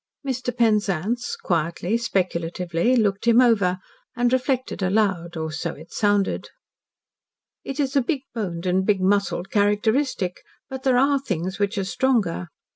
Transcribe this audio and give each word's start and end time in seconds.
Mr. 0.27 0.57
Penzance 0.57 1.35
quietly, 1.35 1.95
speculatively, 1.95 2.95
looked 2.95 3.27
him 3.27 3.39
over, 3.39 3.77
and 4.15 4.33
reflected 4.33 4.81
aloud 4.81 5.37
or, 5.37 5.51
so 5.51 5.75
it 5.75 5.93
sounded. 5.93 6.49
"It 7.63 7.79
is 7.79 7.95
a 7.95 8.01
big 8.01 8.21
boned 8.33 8.65
and 8.65 8.83
big 8.83 8.99
muscled 8.99 9.51
characteristic, 9.51 10.37
but 10.71 10.81
there 10.81 10.97
are 10.97 11.19
things 11.19 11.59
which 11.59 11.77
are 11.77 11.83
stronger. 11.83 12.47